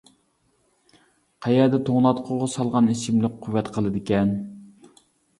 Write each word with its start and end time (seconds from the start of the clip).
قەيەردە 1.45 1.79
توڭلاتقۇغا 1.89 2.47
سالغان 2.53 2.89
ئىچىملىك 2.93 3.35
قۇۋۋەت 3.43 3.69
قىلىدىكەن. 3.75 4.33